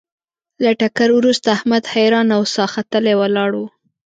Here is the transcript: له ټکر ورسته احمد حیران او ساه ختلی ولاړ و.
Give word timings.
له 0.63 0.71
ټکر 0.79 1.09
ورسته 1.17 1.47
احمد 1.57 1.83
حیران 1.93 2.27
او 2.37 2.43
ساه 2.53 2.69
ختلی 2.75 3.13
ولاړ 3.17 3.51
و. 3.55 3.61